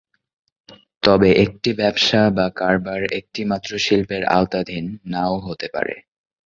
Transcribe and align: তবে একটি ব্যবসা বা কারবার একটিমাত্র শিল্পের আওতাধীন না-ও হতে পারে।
তবে 1.03 1.29
একটি 1.43 1.69
ব্যবসা 1.73 2.21
বা 2.37 2.45
কারবার 2.55 3.01
একটিমাত্র 3.19 3.71
শিল্পের 3.77 4.23
আওতাধীন 4.31 4.85
না-ও 5.05 5.37
হতে 5.39 5.67
পারে। 5.73 5.95